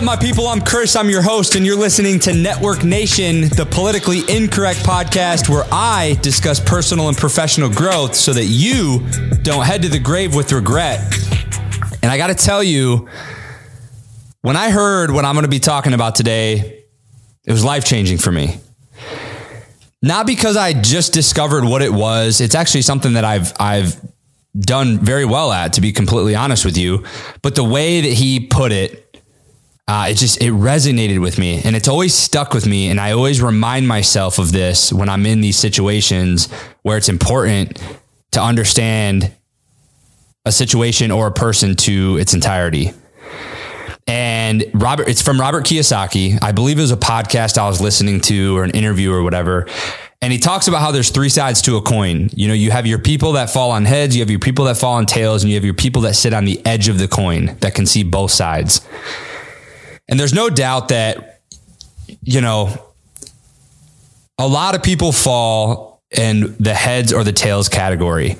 up, 0.00 0.04
my 0.04 0.16
people? 0.16 0.46
I'm 0.46 0.62
Chris. 0.62 0.96
I'm 0.96 1.10
your 1.10 1.20
host, 1.20 1.56
and 1.56 1.66
you're 1.66 1.76
listening 1.76 2.18
to 2.20 2.32
Network 2.32 2.84
Nation, 2.84 3.42
the 3.50 3.68
politically 3.70 4.20
incorrect 4.34 4.78
podcast 4.78 5.46
where 5.50 5.64
I 5.70 6.16
discuss 6.22 6.58
personal 6.58 7.08
and 7.08 7.16
professional 7.16 7.68
growth 7.68 8.14
so 8.14 8.32
that 8.32 8.46
you 8.46 9.00
don't 9.42 9.66
head 9.66 9.82
to 9.82 9.90
the 9.90 9.98
grave 9.98 10.34
with 10.34 10.52
regret. 10.52 11.00
And 12.02 12.10
I 12.10 12.16
got 12.16 12.28
to 12.28 12.34
tell 12.34 12.62
you, 12.62 13.10
when 14.40 14.56
I 14.56 14.70
heard 14.70 15.10
what 15.10 15.26
I'm 15.26 15.34
going 15.34 15.44
to 15.44 15.50
be 15.50 15.60
talking 15.60 15.92
about 15.92 16.14
today, 16.14 16.82
it 17.44 17.52
was 17.52 17.62
life 17.62 17.84
changing 17.84 18.16
for 18.18 18.32
me. 18.32 18.58
Not 20.00 20.26
because 20.26 20.56
I 20.56 20.72
just 20.72 21.12
discovered 21.12 21.64
what 21.64 21.82
it 21.82 21.92
was. 21.92 22.40
It's 22.40 22.54
actually 22.54 22.82
something 22.82 23.14
that 23.14 23.24
I've 23.24 23.52
I've 23.60 24.00
done 24.58 24.98
very 24.98 25.26
well 25.26 25.52
at, 25.52 25.74
to 25.74 25.82
be 25.82 25.92
completely 25.92 26.34
honest 26.34 26.64
with 26.64 26.78
you. 26.78 27.04
But 27.42 27.54
the 27.54 27.64
way 27.64 28.00
that 28.00 28.12
he 28.12 28.40
put 28.40 28.72
it, 28.72 29.09
uh, 29.90 30.06
it 30.08 30.14
just 30.14 30.40
it 30.40 30.52
resonated 30.52 31.20
with 31.20 31.36
me, 31.36 31.60
and 31.64 31.74
it's 31.74 31.88
always 31.88 32.14
stuck 32.14 32.54
with 32.54 32.64
me. 32.64 32.88
And 32.90 33.00
I 33.00 33.10
always 33.10 33.42
remind 33.42 33.88
myself 33.88 34.38
of 34.38 34.52
this 34.52 34.92
when 34.92 35.08
I'm 35.08 35.26
in 35.26 35.40
these 35.40 35.56
situations 35.56 36.48
where 36.82 36.96
it's 36.96 37.08
important 37.08 37.82
to 38.30 38.40
understand 38.40 39.32
a 40.44 40.52
situation 40.52 41.10
or 41.10 41.26
a 41.26 41.32
person 41.32 41.74
to 41.74 42.18
its 42.18 42.34
entirety. 42.34 42.92
And 44.06 44.64
Robert, 44.74 45.08
it's 45.08 45.22
from 45.22 45.40
Robert 45.40 45.64
Kiyosaki. 45.64 46.38
I 46.40 46.52
believe 46.52 46.78
it 46.78 46.82
was 46.82 46.92
a 46.92 46.96
podcast 46.96 47.58
I 47.58 47.66
was 47.66 47.80
listening 47.80 48.20
to 48.22 48.56
or 48.56 48.62
an 48.62 48.70
interview 48.70 49.12
or 49.12 49.24
whatever. 49.24 49.66
And 50.22 50.32
he 50.32 50.38
talks 50.38 50.68
about 50.68 50.82
how 50.82 50.92
there's 50.92 51.10
three 51.10 51.30
sides 51.30 51.62
to 51.62 51.76
a 51.76 51.82
coin. 51.82 52.30
You 52.32 52.46
know, 52.46 52.54
you 52.54 52.70
have 52.70 52.86
your 52.86 53.00
people 53.00 53.32
that 53.32 53.50
fall 53.50 53.72
on 53.72 53.86
heads, 53.86 54.14
you 54.14 54.22
have 54.22 54.30
your 54.30 54.38
people 54.38 54.66
that 54.66 54.76
fall 54.76 54.94
on 54.94 55.06
tails, 55.06 55.42
and 55.42 55.50
you 55.50 55.56
have 55.56 55.64
your 55.64 55.74
people 55.74 56.02
that 56.02 56.14
sit 56.14 56.32
on 56.32 56.44
the 56.44 56.64
edge 56.64 56.86
of 56.86 56.98
the 56.98 57.08
coin 57.08 57.56
that 57.58 57.74
can 57.74 57.86
see 57.86 58.04
both 58.04 58.30
sides. 58.30 58.86
And 60.10 60.20
there's 60.20 60.34
no 60.34 60.50
doubt 60.50 60.88
that, 60.88 61.40
you 62.22 62.40
know, 62.40 62.76
a 64.38 64.46
lot 64.46 64.74
of 64.74 64.82
people 64.82 65.12
fall 65.12 66.02
in 66.10 66.56
the 66.58 66.74
heads 66.74 67.12
or 67.12 67.24
the 67.24 67.32
tails 67.32 67.68
category 67.68 68.36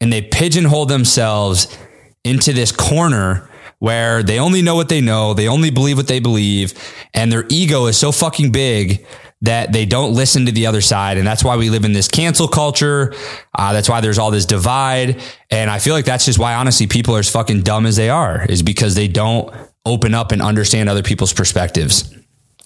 and 0.00 0.12
they 0.12 0.20
pigeonhole 0.20 0.86
themselves 0.86 1.78
into 2.24 2.52
this 2.52 2.72
corner 2.72 3.48
where 3.78 4.22
they 4.22 4.38
only 4.38 4.62
know 4.62 4.74
what 4.74 4.88
they 4.88 5.00
know, 5.00 5.32
they 5.34 5.48
only 5.48 5.70
believe 5.70 5.96
what 5.96 6.08
they 6.08 6.20
believe, 6.20 6.72
and 7.14 7.32
their 7.32 7.44
ego 7.48 7.86
is 7.86 7.96
so 7.96 8.12
fucking 8.12 8.50
big 8.50 9.04
that 9.40 9.72
they 9.72 9.84
don't 9.84 10.14
listen 10.14 10.46
to 10.46 10.52
the 10.52 10.66
other 10.66 10.80
side. 10.80 11.18
And 11.18 11.26
that's 11.26 11.42
why 11.42 11.56
we 11.56 11.68
live 11.68 11.84
in 11.84 11.92
this 11.92 12.06
cancel 12.06 12.46
culture. 12.46 13.12
Uh, 13.52 13.72
that's 13.72 13.88
why 13.88 14.00
there's 14.00 14.18
all 14.18 14.30
this 14.30 14.46
divide. 14.46 15.20
And 15.50 15.68
I 15.68 15.80
feel 15.80 15.94
like 15.94 16.04
that's 16.04 16.24
just 16.24 16.38
why, 16.38 16.54
honestly, 16.54 16.86
people 16.86 17.16
are 17.16 17.18
as 17.18 17.28
fucking 17.28 17.62
dumb 17.62 17.84
as 17.84 17.96
they 17.96 18.08
are, 18.08 18.46
is 18.48 18.62
because 18.62 18.94
they 18.94 19.08
don't 19.08 19.52
open 19.84 20.14
up 20.14 20.32
and 20.32 20.40
understand 20.40 20.88
other 20.88 21.02
people's 21.02 21.32
perspectives. 21.32 22.14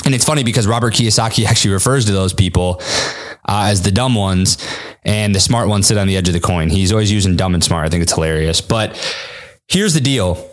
And 0.04 0.14
it's 0.14 0.24
funny 0.24 0.44
because 0.44 0.66
Robert 0.66 0.94
Kiyosaki 0.94 1.44
actually 1.46 1.72
refers 1.72 2.06
to 2.06 2.12
those 2.12 2.32
people 2.32 2.80
uh, 3.48 3.66
as 3.68 3.82
the 3.82 3.90
dumb 3.90 4.14
ones, 4.14 4.58
and 5.04 5.34
the 5.34 5.40
smart 5.40 5.68
ones 5.68 5.86
sit 5.86 5.96
on 5.98 6.08
the 6.08 6.16
edge 6.16 6.28
of 6.28 6.34
the 6.34 6.40
coin. 6.40 6.68
He's 6.68 6.90
always 6.92 7.12
using 7.12 7.36
dumb 7.36 7.54
and 7.54 7.62
smart. 7.62 7.86
I 7.86 7.88
think 7.88 8.02
it's 8.02 8.12
hilarious. 8.12 8.60
But 8.60 8.96
here's 9.68 9.94
the 9.94 10.00
deal 10.00 10.50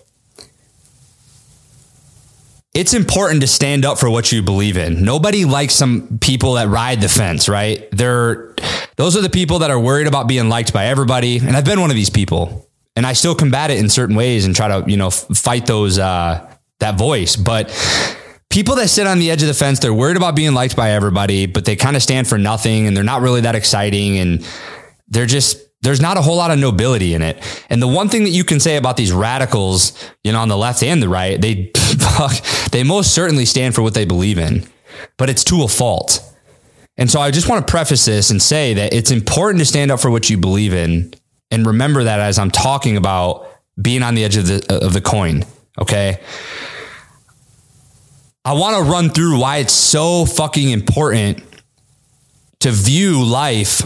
it's 2.73 2.93
important 2.93 3.41
to 3.41 3.47
stand 3.47 3.85
up 3.85 3.99
for 3.99 4.09
what 4.09 4.31
you 4.31 4.41
believe 4.41 4.77
in. 4.77 5.03
Nobody 5.03 5.45
likes 5.45 5.75
some 5.75 6.17
people 6.19 6.53
that 6.53 6.67
ride 6.69 7.01
the 7.01 7.09
fence, 7.09 7.47
right? 7.47 7.87
They're 7.91 8.55
those 8.95 9.17
are 9.17 9.21
the 9.21 9.29
people 9.29 9.59
that 9.59 9.71
are 9.71 9.79
worried 9.79 10.07
about 10.07 10.27
being 10.27 10.49
liked 10.49 10.73
by 10.73 10.85
everybody, 10.85 11.37
and 11.37 11.55
I've 11.55 11.65
been 11.65 11.81
one 11.81 11.89
of 11.89 11.95
these 11.95 12.09
people. 12.09 12.67
And 12.95 13.07
I 13.07 13.13
still 13.13 13.33
combat 13.33 13.71
it 13.71 13.79
in 13.79 13.89
certain 13.89 14.15
ways 14.15 14.45
and 14.45 14.55
try 14.55 14.67
to, 14.67 14.89
you 14.89 14.97
know, 14.97 15.09
fight 15.09 15.65
those 15.65 15.97
uh 15.97 16.52
that 16.83 16.97
voice, 16.97 17.35
but 17.35 17.69
people 18.49 18.75
that 18.75 18.87
sit 18.87 19.07
on 19.07 19.19
the 19.19 19.31
edge 19.31 19.41
of 19.41 19.47
the 19.47 19.53
fence, 19.53 19.79
they're 19.79 19.93
worried 19.93 20.17
about 20.17 20.35
being 20.35 20.53
liked 20.53 20.75
by 20.75 20.91
everybody, 20.91 21.47
but 21.47 21.65
they 21.65 21.75
kind 21.75 21.95
of 21.95 22.03
stand 22.03 22.27
for 22.27 22.37
nothing 22.37 22.87
and 22.87 22.95
they're 22.95 23.03
not 23.03 23.21
really 23.21 23.41
that 23.41 23.55
exciting 23.55 24.19
and 24.19 24.47
they're 25.07 25.25
just 25.25 25.59
there's 25.81 25.99
not 25.99 26.15
a 26.15 26.21
whole 26.21 26.37
lot 26.37 26.49
of 26.49 26.57
nobility 26.57 27.13
in 27.13 27.21
it. 27.21 27.37
And 27.69 27.81
the 27.81 27.89
one 27.89 28.07
thing 28.07 28.23
that 28.23 28.29
you 28.29 28.45
can 28.45 28.61
say 28.61 28.77
about 28.77 28.95
these 28.95 29.11
radicals, 29.11 29.91
you 30.23 30.31
know, 30.31 30.39
on 30.39 30.47
the 30.47 30.55
left 30.55 30.81
and 30.81 31.03
the 31.03 31.09
right, 31.09 31.39
they 31.41 31.71
they 32.71 32.83
most 32.83 33.13
certainly 33.13 33.45
stand 33.45 33.75
for 33.75 33.81
what 33.81 33.93
they 33.93 34.05
believe 34.05 34.37
in, 34.37 34.65
but 35.17 35.29
it's 35.29 35.43
to 35.45 35.63
a 35.63 35.67
fault. 35.67 36.21
And 36.95 37.09
so 37.09 37.19
I 37.19 37.31
just 37.31 37.49
want 37.49 37.65
to 37.67 37.71
preface 37.71 38.05
this 38.05 38.29
and 38.29 38.41
say 38.41 38.75
that 38.75 38.93
it's 38.93 39.11
important 39.11 39.59
to 39.59 39.65
stand 39.65 39.91
up 39.91 39.99
for 39.99 40.11
what 40.11 40.29
you 40.29 40.37
believe 40.37 40.73
in 40.73 41.13
and 41.51 41.65
remember 41.65 42.03
that 42.03 42.19
as 42.19 42.39
I'm 42.39 42.51
talking 42.51 42.97
about 42.97 43.47
being 43.81 44.03
on 44.03 44.15
the 44.15 44.23
edge 44.23 44.37
of 44.37 44.47
the 44.47 44.65
of 44.85 44.93
the 44.93 45.01
coin, 45.01 45.43
okay? 45.79 46.19
I 48.45 48.53
want 48.53 48.75
to 48.77 48.91
run 48.91 49.09
through 49.09 49.39
why 49.39 49.57
it's 49.57 49.73
so 49.73 50.25
fucking 50.25 50.69
important 50.69 51.43
to 52.59 52.71
view 52.71 53.23
life 53.23 53.81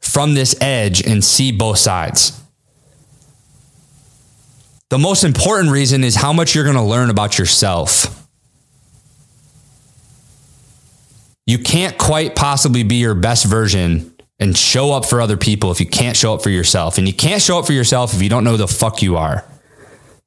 from 0.00 0.34
this 0.34 0.54
edge 0.60 1.06
and 1.06 1.24
see 1.24 1.52
both 1.52 1.78
sides. 1.78 2.38
The 4.88 4.98
most 4.98 5.24
important 5.24 5.70
reason 5.70 6.04
is 6.04 6.16
how 6.16 6.32
much 6.32 6.54
you're 6.54 6.64
going 6.64 6.76
to 6.76 6.82
learn 6.82 7.10
about 7.10 7.38
yourself. 7.38 8.26
You 11.46 11.58
can't 11.58 11.96
quite 11.96 12.36
possibly 12.36 12.82
be 12.82 12.96
your 12.96 13.14
best 13.14 13.46
version 13.46 14.14
and 14.38 14.56
show 14.56 14.92
up 14.92 15.06
for 15.06 15.20
other 15.20 15.36
people 15.36 15.70
if 15.70 15.80
you 15.80 15.86
can't 15.86 16.16
show 16.16 16.34
up 16.34 16.42
for 16.42 16.50
yourself. 16.50 16.98
And 16.98 17.06
you 17.06 17.14
can't 17.14 17.40
show 17.40 17.58
up 17.58 17.66
for 17.66 17.72
yourself 17.72 18.14
if 18.14 18.20
you 18.22 18.28
don't 18.28 18.44
know 18.44 18.56
the 18.56 18.68
fuck 18.68 19.00
you 19.00 19.16
are. 19.16 19.44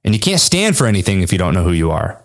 And 0.04 0.14
you 0.14 0.20
can't 0.20 0.40
stand 0.40 0.78
for 0.78 0.88
anything 0.88 1.22
if 1.22 1.32
you 1.32 1.38
don't 1.38 1.54
know 1.54 1.64
who 1.64 1.72
you 1.72 1.92
are. 1.92 2.22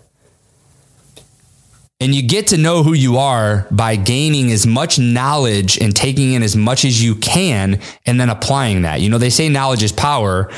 And 2.00 2.14
you 2.14 2.22
get 2.22 2.46
to 2.48 2.56
know 2.56 2.82
who 2.82 2.94
you 2.94 3.18
are 3.18 3.66
by 3.70 3.96
gaining 3.96 4.50
as 4.50 4.66
much 4.66 4.98
knowledge 4.98 5.78
and 5.78 5.94
taking 5.94 6.32
in 6.32 6.42
as 6.42 6.56
much 6.56 6.86
as 6.86 7.02
you 7.02 7.14
can 7.14 7.80
and 8.06 8.18
then 8.18 8.30
applying 8.30 8.82
that. 8.82 9.02
You 9.02 9.10
know, 9.10 9.18
they 9.18 9.28
say 9.28 9.50
knowledge 9.50 9.82
is 9.82 9.92
power. 9.92 10.50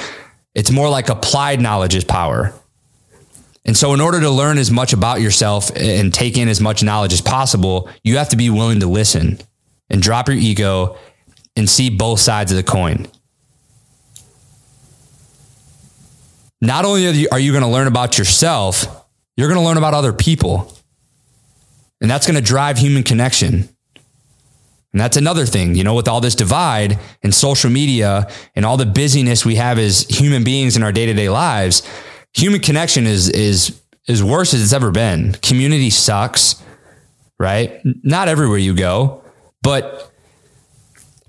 It's 0.54 0.70
more 0.70 0.88
like 0.88 1.08
applied 1.08 1.60
knowledge 1.60 1.97
is 1.97 2.04
power. 2.04 2.53
And 3.64 3.76
so, 3.76 3.94
in 3.94 4.00
order 4.00 4.20
to 4.20 4.30
learn 4.30 4.58
as 4.58 4.70
much 4.70 4.92
about 4.92 5.20
yourself 5.20 5.70
and 5.76 6.12
take 6.12 6.36
in 6.36 6.48
as 6.48 6.60
much 6.60 6.82
knowledge 6.82 7.12
as 7.12 7.20
possible, 7.20 7.88
you 8.03 8.19
have 8.19 8.28
to 8.30 8.36
be 8.36 8.50
willing 8.50 8.80
to 8.80 8.86
listen 8.86 9.38
and 9.88 10.03
drop 10.03 10.28
your 10.28 10.36
ego 10.36 10.97
and 11.54 11.69
see 11.69 11.91
both 11.91 12.19
sides 12.19 12.50
of 12.50 12.56
the 12.56 12.62
coin. 12.62 13.06
Not 16.60 16.84
only 16.84 17.06
are 17.06 17.12
you, 17.12 17.28
you 17.38 17.53
going 17.53 17.64
to 17.64 17.69
learn 17.69 17.86
about 17.88 18.19
yourself, 18.19 18.86
you're 19.36 19.48
going 19.48 19.60
to 19.60 19.66
learn 19.66 19.78
about 19.78 19.94
other 19.94 20.12
people. 20.12 20.72
And 22.02 22.10
that's 22.10 22.26
going 22.26 22.34
to 22.34 22.42
drive 22.42 22.78
human 22.78 23.04
connection. 23.04 23.68
And 24.92 25.00
that's 25.00 25.16
another 25.16 25.46
thing, 25.46 25.74
you 25.74 25.84
know, 25.84 25.94
with 25.94 26.08
all 26.08 26.20
this 26.20 26.34
divide 26.34 26.98
and 27.22 27.32
social 27.32 27.70
media 27.70 28.28
and 28.54 28.66
all 28.66 28.76
the 28.76 28.84
busyness 28.84 29.46
we 29.46 29.54
have 29.54 29.78
as 29.78 30.02
human 30.02 30.44
beings 30.44 30.76
in 30.76 30.82
our 30.82 30.92
day-to-day 30.92 31.30
lives, 31.30 31.88
human 32.34 32.60
connection 32.60 33.06
is 33.06 33.30
is 33.30 33.80
is 34.06 34.22
worse 34.22 34.52
as 34.52 34.62
it's 34.62 34.72
ever 34.72 34.91
been. 34.91 35.32
Community 35.34 35.88
sucks, 35.88 36.62
right? 37.38 37.80
Not 37.84 38.28
everywhere 38.28 38.58
you 38.58 38.74
go, 38.74 39.24
but 39.62 40.12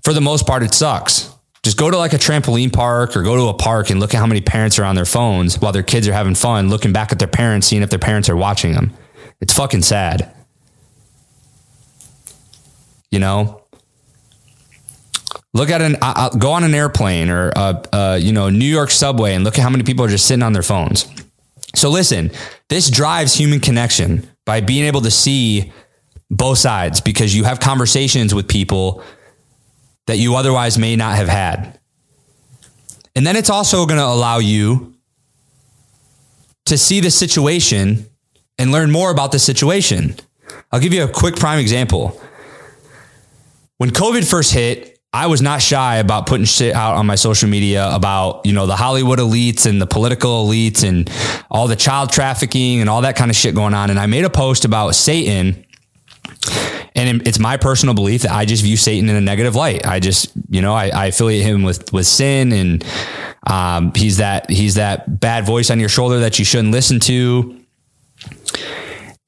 for 0.02 0.12
the 0.12 0.20
most 0.20 0.46
part 0.46 0.62
it 0.62 0.74
sucks. 0.74 1.32
Just 1.62 1.78
go 1.78 1.90
to 1.90 1.96
like 1.96 2.12
a 2.12 2.18
trampoline 2.18 2.70
park 2.70 3.16
or 3.16 3.22
go 3.22 3.36
to 3.36 3.44
a 3.44 3.54
park 3.54 3.88
and 3.88 3.98
look 3.98 4.12
at 4.12 4.18
how 4.18 4.26
many 4.26 4.42
parents 4.42 4.78
are 4.78 4.84
on 4.84 4.96
their 4.96 5.06
phones 5.06 5.58
while 5.58 5.72
their 5.72 5.82
kids 5.84 6.06
are 6.06 6.12
having 6.12 6.34
fun, 6.34 6.68
looking 6.68 6.92
back 6.92 7.12
at 7.12 7.18
their 7.18 7.28
parents, 7.28 7.68
seeing 7.68 7.80
if 7.80 7.88
their 7.88 7.98
parents 7.98 8.28
are 8.28 8.36
watching 8.36 8.72
them. 8.72 8.92
It's 9.40 9.54
fucking 9.54 9.82
sad 9.82 10.30
you 13.14 13.20
know? 13.20 13.62
Look 15.54 15.70
at 15.70 15.80
an 15.80 15.96
uh, 16.02 16.30
go 16.30 16.50
on 16.50 16.64
an 16.64 16.74
airplane 16.74 17.30
or 17.30 17.52
uh, 17.54 17.82
uh, 17.92 18.18
you 18.20 18.32
know 18.32 18.50
new 18.50 18.64
york 18.66 18.90
subway 18.90 19.34
and 19.34 19.44
look 19.44 19.56
at 19.56 19.62
how 19.62 19.70
many 19.70 19.84
people 19.84 20.04
are 20.04 20.08
just 20.08 20.26
sitting 20.26 20.42
on 20.42 20.52
their 20.52 20.64
phones. 20.64 21.06
So 21.76 21.90
listen 21.90 22.32
this 22.68 22.90
drives 22.90 23.34
human 23.34 23.60
connection 23.60 24.28
by 24.44 24.60
being 24.60 24.84
able 24.84 25.00
to 25.02 25.10
see 25.10 25.72
both 26.30 26.58
sides 26.58 27.00
because 27.00 27.34
you 27.34 27.44
have 27.44 27.60
conversations 27.60 28.34
with 28.34 28.48
people 28.48 29.02
that 30.06 30.18
you 30.18 30.34
otherwise 30.34 30.76
may 30.76 30.96
not 30.96 31.16
have 31.16 31.28
had. 31.28 31.78
And 33.14 33.24
then 33.24 33.36
it's 33.36 33.48
also 33.48 33.86
going 33.86 33.98
to 33.98 34.04
allow 34.04 34.38
you 34.38 34.94
to 36.66 36.76
see 36.76 37.00
the 37.00 37.10
situation 37.10 38.06
and 38.58 38.72
learn 38.72 38.90
more 38.90 39.10
about 39.10 39.32
the 39.32 39.38
situation. 39.38 40.16
I'll 40.72 40.80
give 40.80 40.92
you 40.92 41.04
a 41.04 41.08
quick 41.08 41.36
prime 41.36 41.58
example 41.58 42.20
when 43.78 43.90
COVID 43.90 44.28
first 44.28 44.52
hit, 44.52 44.94
I 45.12 45.28
was 45.28 45.40
not 45.40 45.62
shy 45.62 45.98
about 45.98 46.26
putting 46.26 46.44
shit 46.44 46.74
out 46.74 46.96
on 46.96 47.06
my 47.06 47.14
social 47.14 47.48
media 47.48 47.88
about, 47.94 48.44
you 48.44 48.52
know, 48.52 48.66
the 48.66 48.74
Hollywood 48.74 49.20
elites 49.20 49.64
and 49.64 49.80
the 49.80 49.86
political 49.86 50.44
elites 50.44 50.86
and 50.86 51.08
all 51.48 51.68
the 51.68 51.76
child 51.76 52.10
trafficking 52.10 52.80
and 52.80 52.90
all 52.90 53.02
that 53.02 53.14
kind 53.14 53.30
of 53.30 53.36
shit 53.36 53.54
going 53.54 53.74
on. 53.74 53.90
And 53.90 53.98
I 53.98 54.06
made 54.06 54.24
a 54.24 54.30
post 54.30 54.64
about 54.64 54.96
Satan. 54.96 55.64
And 56.96 57.26
it's 57.26 57.38
my 57.38 57.56
personal 57.56 57.94
belief 57.94 58.22
that 58.22 58.32
I 58.32 58.44
just 58.44 58.64
view 58.64 58.76
Satan 58.76 59.08
in 59.08 59.14
a 59.14 59.20
negative 59.20 59.54
light. 59.54 59.86
I 59.86 60.00
just, 60.00 60.32
you 60.48 60.60
know, 60.60 60.74
I, 60.74 60.88
I 60.88 61.06
affiliate 61.06 61.44
him 61.44 61.62
with, 61.62 61.92
with 61.92 62.06
sin 62.06 62.52
and, 62.52 62.84
um, 63.46 63.92
he's 63.94 64.16
that, 64.16 64.50
he's 64.50 64.76
that 64.76 65.20
bad 65.20 65.44
voice 65.44 65.70
on 65.70 65.78
your 65.78 65.88
shoulder 65.88 66.20
that 66.20 66.38
you 66.40 66.44
shouldn't 66.44 66.72
listen 66.72 66.98
to. 67.00 67.60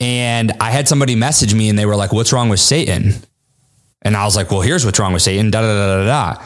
And 0.01 0.53
I 0.61 0.71
had 0.71 0.89
somebody 0.89 1.15
message 1.15 1.55
me 1.55 1.69
and 1.69 1.79
they 1.79 1.87
were 1.87 1.97
like, 1.97 2.13
What's 2.13 2.33
wrong 2.33 2.49
with 2.49 2.61
Satan? 2.61 3.15
And 4.07 4.17
I 4.17 4.25
was 4.25 4.37
like, 4.37 4.53
Well, 4.53 4.61
here's 4.61 4.85
what's 4.85 5.01
wrong 5.01 5.13
with 5.13 5.23
Satan. 5.23 5.51
Da 5.51 5.61
da 5.61 5.67
da 5.67 5.97
da 5.97 6.07
da. 6.07 6.43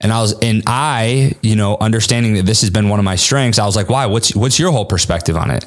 And 0.00 0.10
I 0.10 0.22
was, 0.22 0.38
and 0.40 0.62
I, 0.66 1.34
you 1.42 1.54
know, 1.54 1.76
understanding 1.76 2.34
that 2.34 2.46
this 2.46 2.62
has 2.62 2.70
been 2.70 2.88
one 2.88 2.98
of 2.98 3.04
my 3.04 3.16
strengths, 3.16 3.58
I 3.58 3.66
was 3.66 3.76
like, 3.76 3.90
Why? 3.90 4.06
What's 4.06 4.34
what's 4.34 4.58
your 4.58 4.72
whole 4.72 4.86
perspective 4.86 5.36
on 5.36 5.50
it? 5.50 5.66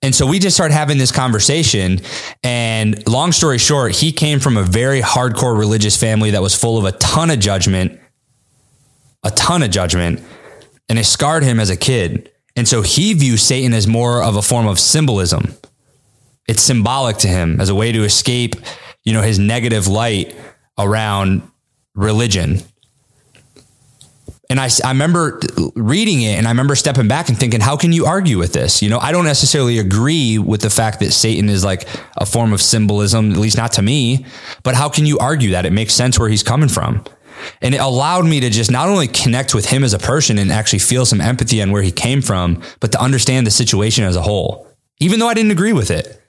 And 0.00 0.14
so 0.14 0.26
we 0.26 0.38
just 0.38 0.56
started 0.56 0.72
having 0.72 0.96
this 0.96 1.12
conversation. 1.12 2.00
And 2.42 3.06
long 3.06 3.32
story 3.32 3.58
short, 3.58 3.94
he 3.94 4.10
came 4.10 4.40
from 4.40 4.56
a 4.56 4.62
very 4.62 5.02
hardcore 5.02 5.56
religious 5.56 5.98
family 5.98 6.30
that 6.30 6.40
was 6.40 6.54
full 6.54 6.78
of 6.78 6.84
a 6.84 6.92
ton 6.92 7.30
of 7.30 7.38
judgment, 7.38 8.00
a 9.22 9.30
ton 9.30 9.62
of 9.62 9.70
judgment, 9.70 10.22
and 10.88 10.98
it 10.98 11.04
scarred 11.04 11.42
him 11.42 11.60
as 11.60 11.68
a 11.68 11.76
kid. 11.76 12.30
And 12.56 12.66
so 12.66 12.80
he 12.80 13.12
views 13.12 13.42
Satan 13.42 13.74
as 13.74 13.86
more 13.86 14.22
of 14.22 14.36
a 14.36 14.42
form 14.42 14.66
of 14.66 14.80
symbolism. 14.80 15.54
It's 16.48 16.62
symbolic 16.62 17.18
to 17.18 17.28
him 17.28 17.60
as 17.60 17.68
a 17.68 17.74
way 17.74 17.92
to 17.92 18.02
escape, 18.04 18.54
you 19.06 19.12
know, 19.12 19.22
his 19.22 19.38
negative 19.38 19.86
light 19.86 20.36
around 20.76 21.48
religion. 21.94 22.60
And 24.50 24.60
I, 24.60 24.68
I 24.84 24.90
remember 24.90 25.40
reading 25.74 26.22
it 26.22 26.36
and 26.36 26.46
I 26.46 26.50
remember 26.50 26.74
stepping 26.74 27.08
back 27.08 27.28
and 27.28 27.38
thinking, 27.38 27.60
how 27.60 27.76
can 27.76 27.92
you 27.92 28.04
argue 28.06 28.36
with 28.36 28.52
this? 28.52 28.82
You 28.82 28.90
know, 28.90 28.98
I 28.98 29.12
don't 29.12 29.24
necessarily 29.24 29.78
agree 29.78 30.38
with 30.38 30.60
the 30.60 30.70
fact 30.70 31.00
that 31.00 31.12
Satan 31.12 31.48
is 31.48 31.64
like 31.64 31.88
a 32.16 32.26
form 32.26 32.52
of 32.52 32.60
symbolism, 32.60 33.32
at 33.32 33.38
least 33.38 33.56
not 33.56 33.72
to 33.74 33.82
me, 33.82 34.26
but 34.62 34.74
how 34.74 34.88
can 34.88 35.06
you 35.06 35.18
argue 35.18 35.50
that? 35.52 35.66
It 35.66 35.72
makes 35.72 35.94
sense 35.94 36.18
where 36.18 36.28
he's 36.28 36.42
coming 36.42 36.68
from. 36.68 37.02
And 37.62 37.74
it 37.74 37.78
allowed 37.78 38.24
me 38.26 38.40
to 38.40 38.50
just 38.50 38.70
not 38.70 38.88
only 38.88 39.08
connect 39.08 39.54
with 39.54 39.66
him 39.66 39.84
as 39.84 39.94
a 39.94 39.98
person 39.98 40.38
and 40.38 40.50
actually 40.50 40.78
feel 40.80 41.06
some 41.06 41.20
empathy 41.20 41.62
on 41.62 41.70
where 41.70 41.82
he 41.82 41.92
came 41.92 42.22
from, 42.22 42.62
but 42.80 42.92
to 42.92 43.00
understand 43.00 43.46
the 43.46 43.50
situation 43.50 44.04
as 44.04 44.16
a 44.16 44.22
whole, 44.22 44.66
even 44.98 45.20
though 45.20 45.28
I 45.28 45.34
didn't 45.34 45.52
agree 45.52 45.72
with 45.72 45.90
it. 45.90 46.22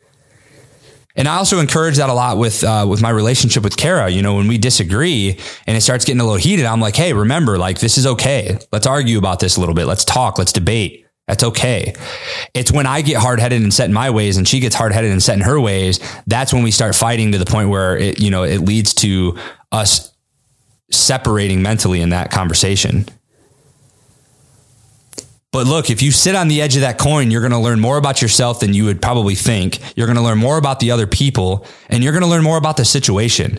And 1.17 1.27
I 1.27 1.35
also 1.35 1.59
encourage 1.59 1.97
that 1.97 2.09
a 2.09 2.13
lot 2.13 2.37
with 2.37 2.63
uh, 2.63 2.85
with 2.87 3.01
my 3.01 3.09
relationship 3.09 3.63
with 3.63 3.75
Kara. 3.75 4.09
You 4.09 4.21
know, 4.21 4.35
when 4.35 4.47
we 4.47 4.57
disagree 4.57 5.37
and 5.65 5.75
it 5.75 5.81
starts 5.81 6.05
getting 6.05 6.21
a 6.21 6.23
little 6.23 6.37
heated, 6.37 6.65
I'm 6.65 6.79
like, 6.79 6.95
hey, 6.95 7.11
remember, 7.11 7.57
like 7.57 7.79
this 7.79 7.97
is 7.97 8.05
okay. 8.05 8.57
Let's 8.71 8.85
argue 8.85 9.17
about 9.17 9.39
this 9.39 9.57
a 9.57 9.59
little 9.59 9.75
bit. 9.75 9.87
Let's 9.87 10.05
talk. 10.05 10.37
Let's 10.37 10.53
debate. 10.53 11.05
That's 11.27 11.43
okay. 11.43 11.93
It's 12.53 12.71
when 12.71 12.85
I 12.85 13.01
get 13.01 13.17
hard 13.17 13.41
headed 13.41 13.61
and 13.61 13.73
set 13.73 13.89
in 13.89 13.93
my 13.93 14.11
ways, 14.11 14.37
and 14.37 14.47
she 14.47 14.61
gets 14.61 14.75
hard 14.75 14.93
headed 14.93 15.11
and 15.11 15.21
set 15.21 15.35
in 15.35 15.41
her 15.41 15.59
ways. 15.59 15.99
That's 16.25 16.53
when 16.53 16.63
we 16.63 16.71
start 16.71 16.95
fighting 16.95 17.33
to 17.33 17.37
the 17.37 17.45
point 17.45 17.67
where 17.67 17.97
it, 17.97 18.21
you 18.21 18.31
know, 18.31 18.43
it 18.43 18.59
leads 18.59 18.93
to 18.95 19.37
us 19.71 20.13
separating 20.89 21.61
mentally 21.61 21.99
in 21.99 22.09
that 22.09 22.31
conversation. 22.31 23.05
But 25.51 25.65
look, 25.65 25.89
if 25.89 26.01
you 26.01 26.11
sit 26.11 26.35
on 26.35 26.49
the 26.49 26.61
edge 26.61 26.75
of 26.75 26.81
that 26.81 26.97
coin, 26.97 27.31
you're 27.31 27.41
going 27.41 27.51
to 27.51 27.57
learn 27.57 27.79
more 27.79 27.97
about 27.97 28.21
yourself 28.21 28.59
than 28.59 28.73
you 28.73 28.85
would 28.85 29.01
probably 29.01 29.35
think. 29.35 29.79
You're 29.95 30.07
going 30.07 30.17
to 30.17 30.23
learn 30.23 30.37
more 30.37 30.57
about 30.57 30.79
the 30.79 30.91
other 30.91 31.07
people 31.07 31.65
and 31.89 32.03
you're 32.03 32.11
going 32.11 32.23
to 32.23 32.29
learn 32.29 32.43
more 32.43 32.57
about 32.57 32.77
the 32.77 32.85
situation. 32.85 33.57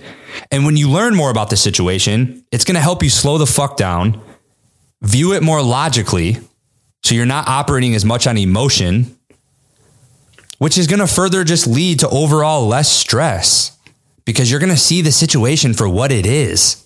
And 0.50 0.66
when 0.66 0.76
you 0.76 0.90
learn 0.90 1.14
more 1.14 1.30
about 1.30 1.48
the 1.50 1.56
situation, 1.56 2.44
it's 2.52 2.64
going 2.64 2.74
to 2.74 2.80
help 2.80 3.02
you 3.02 3.08
slow 3.08 3.38
the 3.38 3.46
fuck 3.46 3.76
down, 3.76 4.20
view 5.00 5.32
it 5.32 5.42
more 5.42 5.62
logically. 5.62 6.36
So 7.02 7.14
you're 7.14 7.26
not 7.26 7.48
operating 7.48 7.94
as 7.94 8.04
much 8.04 8.26
on 8.26 8.36
emotion, 8.36 9.16
which 10.58 10.76
is 10.76 10.86
going 10.86 11.00
to 11.00 11.06
further 11.06 11.42
just 11.42 11.66
lead 11.66 12.00
to 12.00 12.08
overall 12.10 12.66
less 12.66 12.90
stress 12.90 13.78
because 14.26 14.50
you're 14.50 14.60
going 14.60 14.72
to 14.72 14.76
see 14.76 15.00
the 15.00 15.12
situation 15.12 15.72
for 15.72 15.88
what 15.88 16.12
it 16.12 16.26
is. 16.26 16.84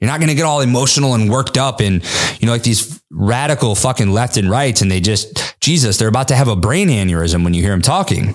You're 0.00 0.10
not 0.10 0.18
going 0.18 0.30
to 0.30 0.34
get 0.34 0.44
all 0.44 0.60
emotional 0.60 1.14
and 1.14 1.30
worked 1.30 1.58
up 1.58 1.80
and, 1.80 2.02
you 2.40 2.46
know, 2.46 2.52
like 2.52 2.62
these 2.62 3.02
radical 3.10 3.74
fucking 3.74 4.10
left 4.10 4.38
and 4.38 4.50
rights. 4.50 4.80
And 4.80 4.90
they 4.90 5.00
just, 5.00 5.60
Jesus, 5.60 5.98
they're 5.98 6.08
about 6.08 6.28
to 6.28 6.34
have 6.34 6.48
a 6.48 6.56
brain 6.56 6.88
aneurysm 6.88 7.44
when 7.44 7.52
you 7.52 7.62
hear 7.62 7.72
them 7.72 7.82
talking. 7.82 8.34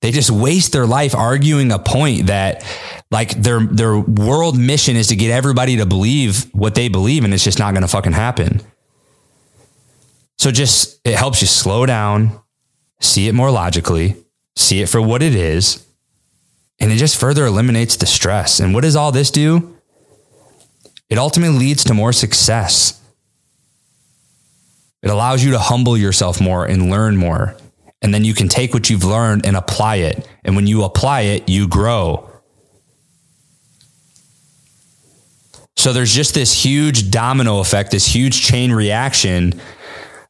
They 0.00 0.10
just 0.10 0.30
waste 0.30 0.72
their 0.72 0.86
life 0.86 1.14
arguing 1.14 1.70
a 1.70 1.78
point 1.78 2.28
that 2.28 2.64
like 3.10 3.30
their, 3.30 3.60
their 3.60 3.98
world 3.98 4.58
mission 4.58 4.96
is 4.96 5.08
to 5.08 5.16
get 5.16 5.30
everybody 5.30 5.76
to 5.78 5.86
believe 5.86 6.44
what 6.54 6.74
they 6.74 6.88
believe. 6.88 7.24
And 7.24 7.34
it's 7.34 7.44
just 7.44 7.58
not 7.58 7.74
going 7.74 7.82
to 7.82 7.88
fucking 7.88 8.12
happen. 8.12 8.62
So 10.38 10.50
just, 10.50 11.00
it 11.04 11.16
helps 11.16 11.42
you 11.42 11.48
slow 11.48 11.84
down, 11.84 12.38
see 13.00 13.28
it 13.28 13.34
more 13.34 13.50
logically, 13.50 14.16
see 14.56 14.80
it 14.80 14.88
for 14.88 15.02
what 15.02 15.20
it 15.22 15.34
is. 15.34 15.84
And 16.80 16.92
it 16.92 16.96
just 16.96 17.18
further 17.18 17.44
eliminates 17.44 17.96
the 17.96 18.06
stress. 18.06 18.60
And 18.60 18.72
what 18.72 18.82
does 18.82 18.94
all 18.94 19.10
this 19.10 19.32
do? 19.32 19.77
It 21.10 21.18
ultimately 21.18 21.58
leads 21.58 21.84
to 21.84 21.94
more 21.94 22.12
success. 22.12 23.00
It 25.02 25.10
allows 25.10 25.42
you 25.42 25.52
to 25.52 25.58
humble 25.58 25.96
yourself 25.96 26.40
more 26.40 26.64
and 26.64 26.90
learn 26.90 27.16
more. 27.16 27.56
And 28.02 28.12
then 28.12 28.24
you 28.24 28.34
can 28.34 28.48
take 28.48 28.74
what 28.74 28.90
you've 28.90 29.04
learned 29.04 29.46
and 29.46 29.56
apply 29.56 29.96
it. 29.96 30.28
And 30.44 30.54
when 30.54 30.66
you 30.66 30.84
apply 30.84 31.22
it, 31.22 31.48
you 31.48 31.66
grow. 31.66 32.28
So 35.76 35.92
there's 35.92 36.12
just 36.12 36.34
this 36.34 36.52
huge 36.52 37.10
domino 37.10 37.60
effect, 37.60 37.92
this 37.92 38.06
huge 38.06 38.42
chain 38.42 38.72
reaction 38.72 39.60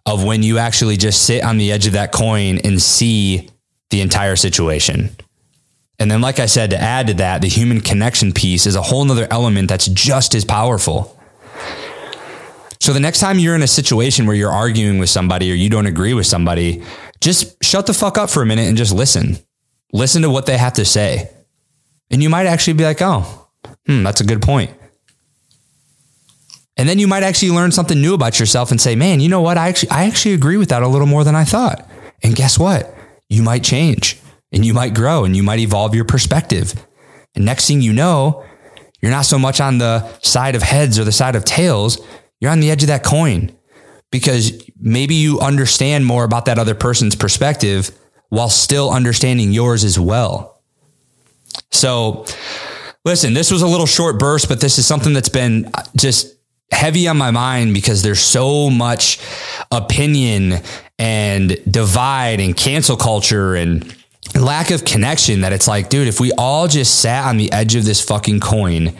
of 0.04 0.25
when 0.25 0.42
you 0.42 0.58
actually 0.58 0.96
just 0.96 1.25
sit 1.25 1.42
on 1.42 1.58
the 1.58 1.72
edge 1.72 1.86
of 1.86 1.94
that 1.94 2.12
coin 2.12 2.58
and 2.58 2.80
see 2.80 3.48
the 3.90 4.00
entire 4.00 4.36
situation. 4.36 5.10
And 5.98 6.10
then, 6.10 6.20
like 6.20 6.38
I 6.38 6.46
said, 6.46 6.70
to 6.70 6.80
add 6.80 7.08
to 7.08 7.14
that, 7.14 7.42
the 7.42 7.48
human 7.48 7.80
connection 7.80 8.32
piece 8.32 8.66
is 8.66 8.76
a 8.76 8.82
whole 8.82 9.04
nother 9.04 9.26
element 9.30 9.68
that's 9.68 9.86
just 9.86 10.34
as 10.34 10.44
powerful. 10.44 11.18
So 12.80 12.92
the 12.92 13.00
next 13.00 13.18
time 13.18 13.40
you're 13.40 13.56
in 13.56 13.62
a 13.62 13.68
situation 13.68 14.26
where 14.26 14.36
you're 14.36 14.52
arguing 14.52 14.98
with 14.98 15.10
somebody 15.10 15.50
or 15.50 15.54
you 15.54 15.68
don't 15.68 15.86
agree 15.86 16.14
with 16.14 16.26
somebody, 16.26 16.82
just 17.20 17.62
shut 17.62 17.86
the 17.86 17.94
fuck 17.94 18.16
up 18.16 18.30
for 18.30 18.42
a 18.42 18.46
minute 18.46 18.68
and 18.68 18.76
just 18.76 18.94
listen. 18.94 19.38
Listen 19.92 20.22
to 20.22 20.30
what 20.30 20.46
they 20.46 20.56
have 20.56 20.74
to 20.74 20.84
say. 20.84 21.30
And 22.10 22.22
you 22.22 22.30
might 22.30 22.46
actually 22.46 22.74
be 22.74 22.84
like, 22.84 23.02
oh, 23.02 23.48
hmm, 23.86 24.04
that's 24.04 24.20
a 24.20 24.24
good 24.24 24.40
point. 24.40 24.70
And 26.76 26.88
then 26.88 27.00
you 27.00 27.08
might 27.08 27.24
actually 27.24 27.50
learn 27.50 27.72
something 27.72 28.00
new 28.00 28.14
about 28.14 28.38
yourself 28.38 28.70
and 28.70 28.80
say, 28.80 28.94
man, 28.94 29.18
you 29.18 29.28
know 29.28 29.40
what? 29.40 29.58
I 29.58 29.68
actually, 29.68 29.90
I 29.90 30.04
actually 30.04 30.34
agree 30.34 30.56
with 30.56 30.68
that 30.68 30.84
a 30.84 30.88
little 30.88 31.08
more 31.08 31.24
than 31.24 31.34
I 31.34 31.42
thought. 31.42 31.90
And 32.22 32.36
guess 32.36 32.56
what? 32.56 32.94
You 33.28 33.42
might 33.42 33.64
change 33.64 34.20
and 34.52 34.64
you 34.64 34.74
might 34.74 34.94
grow 34.94 35.24
and 35.24 35.36
you 35.36 35.42
might 35.42 35.58
evolve 35.58 35.94
your 35.94 36.04
perspective. 36.04 36.74
And 37.34 37.44
next 37.44 37.66
thing 37.66 37.80
you 37.80 37.92
know, 37.92 38.44
you're 39.00 39.11
not 39.11 39.26
so 39.26 39.38
much 39.38 39.61
on 39.61 39.78
the 39.78 40.06
side 40.18 40.54
of 40.54 40.62
heads 40.62 40.99
or 40.99 41.04
the 41.04 41.12
side 41.12 41.37
of 41.37 41.44
tails. 41.44 42.04
You're 42.40 42.50
on 42.50 42.61
the 42.61 42.70
edge 42.70 42.82
of 42.82 42.88
that 42.88 43.04
coin 43.04 43.52
because 44.11 44.68
maybe 44.80 45.14
you 45.14 45.40
understand 45.40 46.06
more 46.06 46.25
about 46.25 46.46
that 46.46 46.58
other 46.58 46.75
person's 46.75 47.14
perspective 47.14 47.90
while 48.30 48.49
still 48.49 48.90
understanding 48.90 49.52
yours 49.52 49.84
as 49.84 49.99
well. 49.99 50.62
So, 51.70 52.26
listen, 53.04 53.34
this 53.34 53.50
was 53.50 53.62
a 53.62 53.66
little 53.66 53.87
short 53.87 54.18
burst, 54.18 54.49
but 54.49 54.61
this 54.61 54.78
is 54.78 54.87
something 54.87 55.12
that's 55.12 55.28
been 55.28 55.70
just 55.96 56.34
heavy 56.70 57.08
on 57.08 57.16
my 57.16 57.30
mind 57.30 57.75
because 57.75 58.02
there's 58.02 58.20
so 58.20 58.70
much 58.70 59.18
opinion 59.70 60.61
and 60.99 61.56
divide 61.70 62.40
and 62.40 62.56
cancel 62.56 62.96
culture 62.96 63.54
and 63.54 63.94
lack 64.35 64.70
of 64.70 64.85
connection 64.85 65.42
that 65.42 65.52
it's 65.52 65.68
like, 65.68 65.88
dude, 65.88 66.08
if 66.08 66.20
we 66.20 66.32
all 66.32 66.68
just 66.68 67.00
sat 67.00 67.26
on 67.26 67.37
the 67.37 67.50
edge 67.52 67.75
of 67.75 67.85
this 67.85 68.00
fucking 68.00 68.40
coin, 68.40 68.97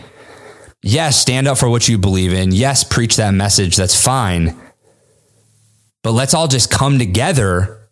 yes, 0.83 1.19
stand 1.19 1.49
up 1.49 1.59
for 1.59 1.69
what 1.69 1.89
you 1.89 1.99
believe 1.99 2.33
in. 2.33 2.53
Yes, 2.53 2.85
preach 2.85 3.17
that 3.17 3.33
message. 3.33 3.77
That's 3.77 4.01
fine. 4.01 4.57
But 6.03 6.13
let's 6.13 6.35
all 6.35 6.49
just 6.49 6.71
come 6.71 6.99
together 6.99 7.89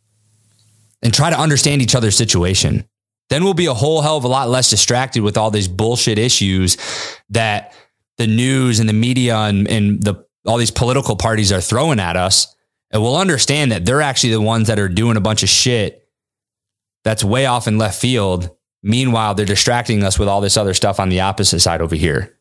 and 1.03 1.13
try 1.13 1.31
to 1.31 1.39
understand 1.39 1.83
each 1.83 1.95
other's 1.95 2.17
situation. 2.17 2.85
Then 3.29 3.45
we'll 3.45 3.55
be 3.55 3.67
a 3.67 3.75
whole 3.75 4.03
hell 4.03 4.17
of 4.17 4.25
a 4.25 4.29
lot 4.29 4.49
less 4.49 4.71
distracted 4.71 5.23
with 5.23 5.37
all 5.37 5.51
these 5.51 5.69
bullshit 5.69 6.19
issues 6.19 6.77
that 7.31 7.75
the 8.19 8.27
news 8.27 8.79
and 8.79 8.89
the 8.89 8.95
media 8.95 9.37
and, 9.37 9.69
and 9.69 10.03
the 10.03 10.25
all 10.47 10.59
these 10.59 10.71
political 10.71 11.17
parties 11.17 11.51
are 11.51 11.61
throwing 11.61 11.99
at 11.99 12.17
us. 12.17 12.55
And 12.93 13.03
we'll 13.03 13.17
understand 13.17 13.73
that 13.73 13.85
they're 13.85 14.01
actually 14.01 14.31
the 14.31 14.41
ones 14.41 14.69
that 14.69 14.79
are 14.79 14.89
doing 14.89 15.17
a 15.17 15.21
bunch 15.21 15.43
of 15.43 15.49
shit 15.49 16.06
that's 17.07 17.23
way 17.23 17.47
off 17.47 17.69
in 17.69 17.79
left 17.79 18.01
field. 18.01 18.51
Meanwhile, 18.83 19.37
they're 19.37 19.47
distracting 19.47 20.03
us 20.03 20.19
with 20.19 20.27
all 20.27 20.41
this 20.41 20.57
other 20.57 20.75
stuff 20.75 20.99
on 20.99 21.09
the 21.09 21.21
opposite 21.21 21.61
side 21.61 21.81
over 21.81 21.95
here. 21.95 22.37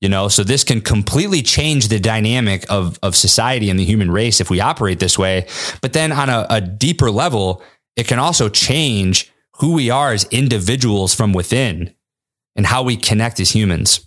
You 0.00 0.08
know, 0.08 0.28
so 0.28 0.42
this 0.42 0.64
can 0.64 0.80
completely 0.80 1.42
change 1.42 1.88
the 1.88 2.00
dynamic 2.00 2.64
of, 2.70 2.98
of 3.02 3.14
society 3.14 3.68
and 3.68 3.78
the 3.78 3.84
human 3.84 4.10
race 4.10 4.40
if 4.40 4.48
we 4.48 4.62
operate 4.62 5.00
this 5.00 5.18
way. 5.18 5.46
But 5.82 5.92
then 5.92 6.12
on 6.12 6.30
a, 6.30 6.46
a 6.48 6.62
deeper 6.62 7.10
level, 7.10 7.62
it 7.94 8.06
can 8.06 8.18
also 8.18 8.48
change 8.48 9.30
who 9.58 9.74
we 9.74 9.90
are 9.90 10.12
as 10.12 10.24
individuals 10.30 11.14
from 11.14 11.34
within 11.34 11.94
and 12.56 12.64
how 12.64 12.82
we 12.82 12.96
connect 12.96 13.38
as 13.38 13.50
humans. 13.50 14.00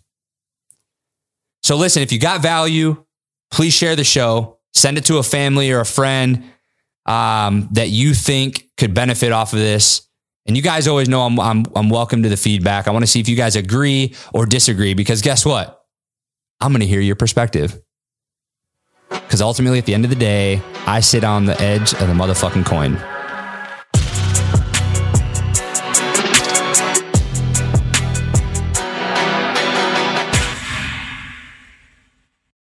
So 1.62 1.76
listen, 1.76 2.02
if 2.02 2.12
you 2.12 2.20
got 2.20 2.42
value, 2.42 3.06
please 3.52 3.76
share 3.76 3.96
the 3.96 4.04
show, 4.04 4.58
send 4.74 4.98
it 4.98 5.06
to 5.06 5.20
a 5.20 5.24
family 5.24 5.72
or 5.72 5.82
a 5.82 5.86
friend 5.86 6.46
um, 7.06 7.68
that 7.72 7.90
you 7.90 8.14
think 8.14 8.70
could 8.78 8.94
benefit 8.94 9.32
off 9.32 9.54
of 9.54 9.60
this. 9.60 10.08
And 10.46 10.58
you 10.58 10.64
guys 10.64 10.88
always 10.88 11.08
know 11.08 11.22
I'm, 11.22 11.40
I'm, 11.40 11.66
I'm 11.76 11.90
welcome 11.90 12.24
to 12.24 12.30
the 12.30 12.38
feedback. 12.38 12.88
I 12.88 12.92
want 12.92 13.04
to 13.04 13.08
see 13.08 13.20
if 13.20 13.30
you 13.30 13.36
guys 13.36 13.56
agree 13.56 14.16
or 14.34 14.46
disagree 14.46 14.94
because 14.94 15.22
guess 15.22 15.46
what? 15.46 15.84
I'm 16.60 16.72
going 16.72 16.82
to 16.82 16.88
hear 16.88 17.02
your 17.02 17.16
perspective. 17.16 17.80
Because 19.10 19.42
ultimately, 19.42 19.78
at 19.78 19.86
the 19.86 19.94
end 19.94 20.04
of 20.04 20.10
the 20.10 20.16
day, 20.16 20.62
I 20.88 21.00
sit 21.00 21.24
on 21.24 21.46
the 21.46 21.60
edge 21.62 21.94
of 21.94 22.08
the 22.08 22.14
motherfucking 22.14 22.66
coin. 22.66 22.98